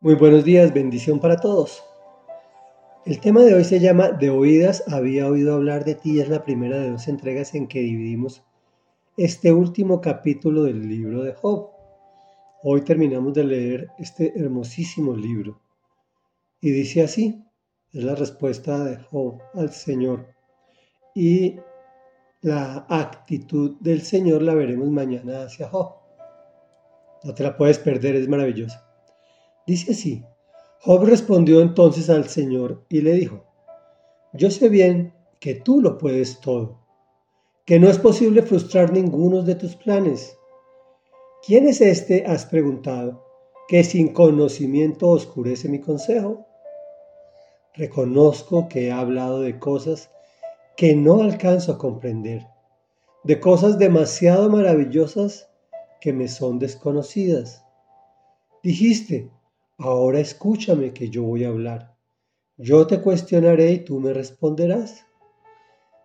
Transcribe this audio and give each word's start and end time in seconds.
Muy 0.00 0.14
buenos 0.14 0.44
días, 0.44 0.72
bendición 0.72 1.18
para 1.18 1.38
todos. 1.38 1.82
El 3.04 3.18
tema 3.18 3.42
de 3.42 3.52
hoy 3.54 3.64
se 3.64 3.80
llama 3.80 4.10
De 4.10 4.30
oídas 4.30 4.84
había 4.86 5.26
oído 5.26 5.56
hablar 5.56 5.84
de 5.84 5.96
ti. 5.96 6.20
Es 6.20 6.28
la 6.28 6.44
primera 6.44 6.78
de 6.78 6.90
dos 6.92 7.08
entregas 7.08 7.52
en 7.56 7.66
que 7.66 7.80
dividimos 7.80 8.44
este 9.16 9.52
último 9.52 10.00
capítulo 10.00 10.62
del 10.62 10.88
libro 10.88 11.24
de 11.24 11.34
Job. 11.34 11.70
Hoy 12.62 12.82
terminamos 12.82 13.34
de 13.34 13.42
leer 13.42 13.88
este 13.98 14.38
hermosísimo 14.38 15.16
libro. 15.16 15.60
Y 16.60 16.70
dice 16.70 17.02
así, 17.02 17.44
es 17.92 18.04
la 18.04 18.14
respuesta 18.14 18.84
de 18.84 18.98
Job 18.98 19.40
al 19.54 19.72
Señor. 19.72 20.28
Y 21.12 21.56
la 22.40 22.86
actitud 22.88 23.78
del 23.80 24.02
Señor 24.02 24.42
la 24.42 24.54
veremos 24.54 24.90
mañana 24.90 25.42
hacia 25.42 25.68
Job. 25.68 25.96
No 27.24 27.34
te 27.34 27.42
la 27.42 27.56
puedes 27.56 27.80
perder, 27.80 28.14
es 28.14 28.28
maravillosa. 28.28 28.87
Dice 29.68 29.92
así, 29.92 30.24
Job 30.80 31.04
respondió 31.04 31.60
entonces 31.60 32.08
al 32.08 32.26
Señor 32.26 32.86
y 32.88 33.02
le 33.02 33.12
dijo, 33.12 33.44
yo 34.32 34.50
sé 34.50 34.70
bien 34.70 35.12
que 35.40 35.56
tú 35.56 35.82
lo 35.82 35.98
puedes 35.98 36.40
todo, 36.40 36.78
que 37.66 37.78
no 37.78 37.90
es 37.90 37.98
posible 37.98 38.40
frustrar 38.40 38.90
ninguno 38.94 39.42
de 39.42 39.56
tus 39.56 39.76
planes. 39.76 40.38
¿Quién 41.46 41.68
es 41.68 41.82
este, 41.82 42.24
has 42.24 42.46
preguntado, 42.46 43.22
que 43.68 43.84
sin 43.84 44.14
conocimiento 44.14 45.10
oscurece 45.10 45.68
mi 45.68 45.82
consejo? 45.82 46.46
Reconozco 47.74 48.70
que 48.70 48.86
he 48.86 48.90
hablado 48.90 49.42
de 49.42 49.58
cosas 49.58 50.10
que 50.78 50.96
no 50.96 51.20
alcanzo 51.20 51.72
a 51.72 51.78
comprender, 51.78 52.46
de 53.22 53.38
cosas 53.38 53.78
demasiado 53.78 54.48
maravillosas 54.48 55.50
que 56.00 56.14
me 56.14 56.26
son 56.28 56.58
desconocidas. 56.58 57.62
Dijiste, 58.62 59.30
Ahora 59.80 60.18
escúchame 60.18 60.92
que 60.92 61.08
yo 61.08 61.22
voy 61.22 61.44
a 61.44 61.50
hablar. 61.50 61.94
Yo 62.56 62.88
te 62.88 63.00
cuestionaré 63.00 63.70
y 63.70 63.84
tú 63.84 64.00
me 64.00 64.12
responderás. 64.12 65.06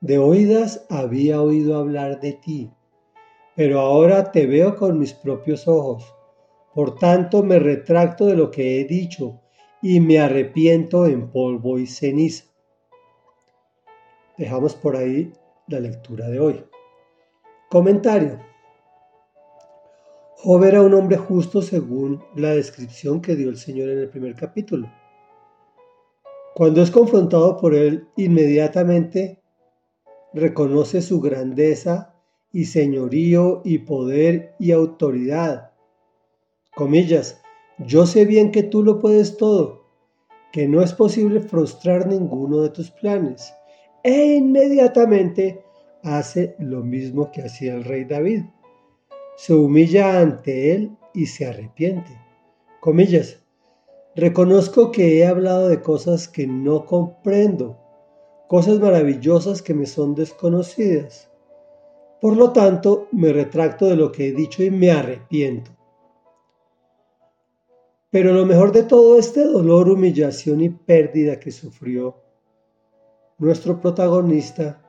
De 0.00 0.16
oídas 0.16 0.86
había 0.88 1.42
oído 1.42 1.76
hablar 1.76 2.18
de 2.20 2.32
ti, 2.32 2.70
pero 3.54 3.80
ahora 3.80 4.32
te 4.32 4.46
veo 4.46 4.74
con 4.74 4.98
mis 4.98 5.12
propios 5.12 5.68
ojos. 5.68 6.14
Por 6.74 6.98
tanto 6.98 7.42
me 7.42 7.58
retracto 7.58 8.24
de 8.24 8.36
lo 8.36 8.50
que 8.50 8.80
he 8.80 8.84
dicho 8.86 9.42
y 9.82 10.00
me 10.00 10.18
arrepiento 10.18 11.06
en 11.06 11.30
polvo 11.30 11.78
y 11.78 11.86
ceniza. 11.86 12.46
Dejamos 14.38 14.76
por 14.76 14.96
ahí 14.96 15.30
la 15.66 15.80
lectura 15.80 16.26
de 16.28 16.40
hoy. 16.40 16.64
Comentario. 17.68 18.40
Job 20.40 20.62
era 20.62 20.82
un 20.82 20.94
hombre 20.94 21.16
justo 21.16 21.62
según 21.62 22.22
la 22.36 22.50
descripción 22.50 23.20
que 23.20 23.34
dio 23.34 23.50
el 23.50 23.56
Señor 23.56 23.88
en 23.88 23.98
el 23.98 24.08
primer 24.08 24.36
capítulo. 24.36 24.88
Cuando 26.54 26.80
es 26.80 26.92
confrontado 26.92 27.56
por 27.56 27.74
él, 27.74 28.06
inmediatamente 28.16 29.42
reconoce 30.32 31.02
su 31.02 31.20
grandeza 31.20 32.14
y 32.52 32.66
señorío 32.66 33.62
y 33.64 33.78
poder 33.78 34.54
y 34.60 34.70
autoridad. 34.70 35.72
Comillas, 36.72 37.42
yo 37.78 38.06
sé 38.06 38.24
bien 38.24 38.52
que 38.52 38.62
tú 38.62 38.84
lo 38.84 39.00
puedes 39.00 39.38
todo, 39.38 39.86
que 40.52 40.68
no 40.68 40.82
es 40.82 40.92
posible 40.92 41.40
frustrar 41.40 42.06
ninguno 42.06 42.60
de 42.60 42.70
tus 42.70 42.92
planes. 42.92 43.52
E 44.04 44.36
inmediatamente 44.36 45.64
hace 46.04 46.54
lo 46.60 46.84
mismo 46.84 47.32
que 47.32 47.42
hacía 47.42 47.74
el 47.74 47.82
rey 47.82 48.04
David 48.04 48.44
se 49.38 49.54
humilla 49.54 50.20
ante 50.20 50.72
Él 50.74 50.96
y 51.14 51.26
se 51.26 51.46
arrepiente. 51.46 52.10
Comillas, 52.80 53.38
reconozco 54.16 54.90
que 54.90 55.18
he 55.18 55.26
hablado 55.28 55.68
de 55.68 55.80
cosas 55.80 56.26
que 56.26 56.48
no 56.48 56.84
comprendo, 56.86 57.78
cosas 58.48 58.80
maravillosas 58.80 59.62
que 59.62 59.74
me 59.74 59.86
son 59.86 60.16
desconocidas. 60.16 61.30
Por 62.20 62.36
lo 62.36 62.52
tanto, 62.52 63.06
me 63.12 63.32
retracto 63.32 63.86
de 63.86 63.94
lo 63.94 64.10
que 64.10 64.26
he 64.26 64.32
dicho 64.32 64.64
y 64.64 64.72
me 64.72 64.90
arrepiento. 64.90 65.70
Pero 68.10 68.32
lo 68.32 68.44
mejor 68.44 68.72
de 68.72 68.82
todo 68.82 69.20
este 69.20 69.44
dolor, 69.44 69.88
humillación 69.88 70.62
y 70.62 70.70
pérdida 70.70 71.38
que 71.38 71.52
sufrió 71.52 72.16
nuestro 73.38 73.80
protagonista 73.80 74.82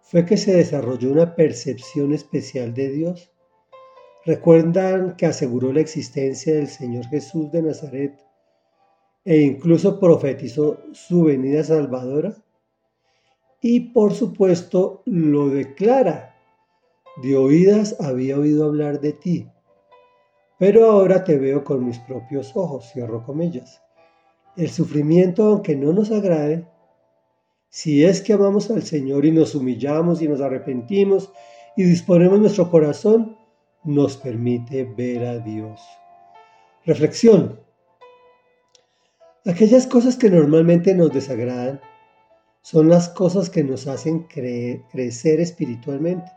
fue 0.00 0.24
que 0.24 0.38
se 0.38 0.56
desarrolló 0.56 1.12
una 1.12 1.34
percepción 1.34 2.14
especial 2.14 2.72
de 2.72 2.88
Dios 2.88 3.35
¿Recuerdan 4.26 5.14
que 5.16 5.26
aseguró 5.26 5.72
la 5.72 5.80
existencia 5.80 6.52
del 6.52 6.66
Señor 6.66 7.06
Jesús 7.06 7.52
de 7.52 7.62
Nazaret 7.62 8.18
e 9.24 9.40
incluso 9.40 10.00
profetizó 10.00 10.80
su 10.92 11.22
venida 11.22 11.62
salvadora? 11.62 12.34
Y 13.60 13.92
por 13.92 14.14
supuesto 14.14 15.02
lo 15.06 15.48
declara. 15.48 16.34
De 17.22 17.36
oídas 17.36 17.96
había 18.00 18.36
oído 18.36 18.64
hablar 18.64 19.00
de 19.00 19.12
ti, 19.12 19.48
pero 20.58 20.90
ahora 20.90 21.22
te 21.22 21.38
veo 21.38 21.62
con 21.62 21.86
mis 21.86 21.98
propios 22.00 22.54
ojos, 22.56 22.90
cierro 22.92 23.24
comillas. 23.24 23.80
El 24.56 24.70
sufrimiento, 24.70 25.44
aunque 25.44 25.76
no 25.76 25.92
nos 25.92 26.10
agrade, 26.10 26.66
si 27.68 28.04
es 28.04 28.20
que 28.20 28.32
amamos 28.32 28.70
al 28.70 28.82
Señor 28.82 29.24
y 29.24 29.30
nos 29.30 29.54
humillamos 29.54 30.20
y 30.20 30.26
nos 30.26 30.40
arrepentimos 30.40 31.32
y 31.76 31.84
disponemos 31.84 32.40
nuestro 32.40 32.70
corazón, 32.70 33.36
nos 33.86 34.16
permite 34.16 34.84
ver 34.84 35.24
a 35.24 35.38
Dios. 35.38 35.80
Reflexión. 36.84 37.60
Aquellas 39.44 39.86
cosas 39.86 40.16
que 40.16 40.28
normalmente 40.28 40.94
nos 40.94 41.12
desagradan 41.12 41.80
son 42.62 42.88
las 42.88 43.08
cosas 43.08 43.48
que 43.48 43.62
nos 43.62 43.86
hacen 43.86 44.24
crecer 44.24 45.40
espiritualmente. 45.40 46.30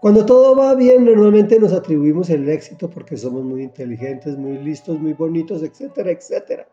Cuando 0.00 0.26
todo 0.26 0.56
va 0.56 0.74
bien, 0.74 1.04
normalmente 1.04 1.58
nos 1.60 1.72
atribuimos 1.72 2.28
el 2.30 2.48
éxito 2.48 2.90
porque 2.90 3.16
somos 3.16 3.44
muy 3.44 3.62
inteligentes, 3.62 4.36
muy 4.36 4.58
listos, 4.58 4.98
muy 5.00 5.12
bonitos, 5.12 5.62
etcétera, 5.62 6.10
etcétera. 6.10 6.68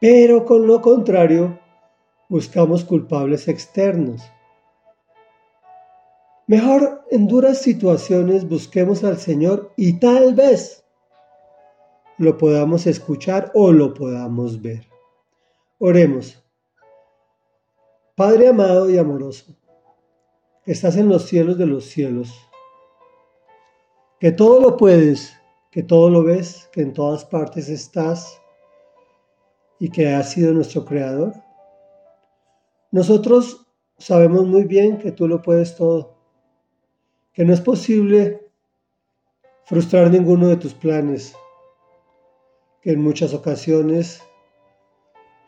Pero 0.00 0.44
con 0.44 0.66
lo 0.66 0.80
contrario, 0.80 1.58
buscamos 2.28 2.84
culpables 2.84 3.48
externos 3.48 4.22
Mejor 6.46 7.06
en 7.10 7.26
duras 7.26 7.62
situaciones 7.62 8.46
busquemos 8.46 9.02
al 9.02 9.16
Señor 9.16 9.72
y 9.76 9.98
tal 9.98 10.34
vez 10.34 10.84
lo 12.18 12.36
podamos 12.36 12.86
escuchar 12.86 13.50
o 13.54 13.72
lo 13.72 13.94
podamos 13.94 14.60
ver. 14.60 14.86
Oremos. 15.78 16.42
Padre 18.14 18.48
amado 18.48 18.90
y 18.90 18.98
amoroso, 18.98 19.56
que 20.64 20.72
estás 20.72 20.96
en 20.96 21.08
los 21.08 21.24
cielos 21.24 21.56
de 21.56 21.66
los 21.66 21.86
cielos, 21.86 22.30
que 24.20 24.30
todo 24.30 24.60
lo 24.60 24.76
puedes, 24.76 25.32
que 25.70 25.82
todo 25.82 26.10
lo 26.10 26.22
ves, 26.22 26.68
que 26.72 26.82
en 26.82 26.92
todas 26.92 27.24
partes 27.24 27.70
estás 27.70 28.38
y 29.80 29.90
que 29.90 30.12
has 30.12 30.30
sido 30.30 30.52
nuestro 30.52 30.84
creador. 30.84 31.32
Nosotros 32.92 33.66
sabemos 33.96 34.46
muy 34.46 34.64
bien 34.64 34.98
que 34.98 35.10
tú 35.10 35.26
lo 35.26 35.40
puedes 35.40 35.74
todo 35.74 36.13
que 37.34 37.44
no 37.44 37.52
es 37.52 37.60
posible 37.60 38.48
frustrar 39.64 40.10
ninguno 40.10 40.46
de 40.46 40.56
tus 40.56 40.72
planes, 40.72 41.34
que 42.80 42.92
en 42.92 43.02
muchas 43.02 43.34
ocasiones 43.34 44.22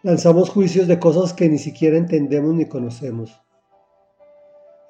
lanzamos 0.02 0.50
juicios 0.50 0.88
de 0.88 0.98
cosas 0.98 1.32
que 1.32 1.48
ni 1.48 1.58
siquiera 1.58 1.96
entendemos 1.96 2.54
ni 2.54 2.66
conocemos. 2.66 3.40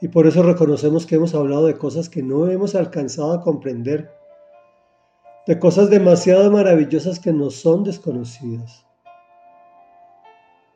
Y 0.01 0.09
por 0.09 0.27
eso 0.27 0.43
reconocemos 0.43 1.07
que 1.07 1.17
hemos 1.17 1.35
hablado 1.35 1.67
de 1.67 1.77
cosas 1.77 2.09
que 2.09 2.23
no 2.23 2.49
hemos 2.49 2.75
alcanzado 2.75 3.33
a 3.33 3.43
comprender, 3.43 4.11
de 5.47 5.59
cosas 5.59 5.91
demasiado 5.91 6.51
maravillosas 6.51 7.21
que 7.21 7.33
nos 7.33 7.57
son 7.57 7.85
desconocidas. 7.85 8.87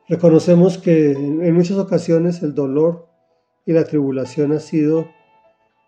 Reconocemos 0.07 0.77
que 0.77 1.13
en 1.13 1.55
muchas 1.55 1.79
ocasiones 1.79 2.43
el 2.43 2.55
dolor 2.55 3.09
y 3.65 3.73
la 3.73 3.85
tribulación 3.85 4.53
ha 4.53 4.61
sido 4.61 5.07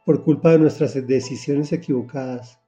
por 0.04 0.24
culpa 0.24 0.50
de 0.50 0.58
nuestras 0.58 0.94
decisiones 1.06 1.72
equivocadas, 1.72 2.58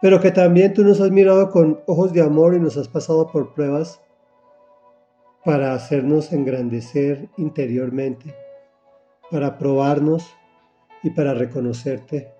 pero 0.00 0.20
que 0.20 0.30
también 0.30 0.74
tú 0.74 0.82
nos 0.82 1.00
has 1.00 1.10
mirado 1.10 1.50
con 1.50 1.80
ojos 1.86 2.12
de 2.12 2.22
amor 2.22 2.54
y 2.54 2.60
nos 2.60 2.76
has 2.76 2.88
pasado 2.88 3.30
por 3.30 3.54
pruebas 3.54 4.00
para 5.44 5.74
hacernos 5.74 6.32
engrandecer 6.32 7.28
interiormente, 7.36 8.34
para 9.30 9.58
probarnos 9.58 10.34
y 11.02 11.10
para 11.10 11.34
reconocerte 11.34 12.32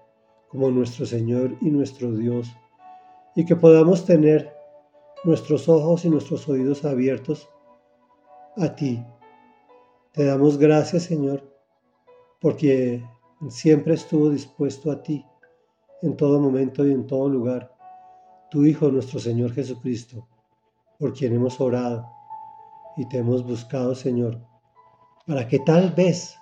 como 0.48 0.70
nuestro 0.70 1.06
Señor 1.06 1.56
y 1.60 1.70
nuestro 1.70 2.12
Dios, 2.12 2.54
y 3.34 3.44
que 3.46 3.56
podamos 3.56 4.04
tener 4.04 4.52
nuestros 5.24 5.68
ojos 5.68 6.04
y 6.04 6.10
nuestros 6.10 6.48
oídos 6.48 6.84
abiertos 6.84 7.48
a 8.56 8.74
ti. 8.74 9.04
Te 10.12 10.24
damos 10.24 10.58
gracias, 10.58 11.04
Señor, 11.04 11.48
porque 12.40 13.04
siempre 13.48 13.94
estuvo 13.94 14.30
dispuesto 14.30 14.90
a 14.90 15.02
ti, 15.02 15.24
en 16.02 16.16
todo 16.16 16.40
momento 16.40 16.86
y 16.86 16.92
en 16.92 17.06
todo 17.06 17.28
lugar. 17.28 17.74
tu 18.50 18.64
Hijo, 18.64 18.90
nuestro 18.90 19.20
Señor 19.20 19.52
Jesucristo, 19.52 20.26
por 20.98 21.12
quien 21.12 21.34
hemos 21.34 21.60
orado 21.60 22.04
y 22.96 23.08
te 23.08 23.18
hemos 23.18 23.44
buscado, 23.44 23.94
Señor, 23.94 24.40
para 25.26 25.46
que 25.46 25.60
tal 25.60 25.92
vez 25.92 26.36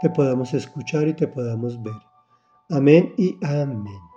te 0.00 0.08
podamos 0.10 0.54
escuchar 0.54 1.08
y 1.08 1.14
te 1.14 1.26
podamos 1.26 1.82
ver. 1.82 1.94
Amén 2.68 3.12
y 3.18 3.36
amén. 3.44 4.09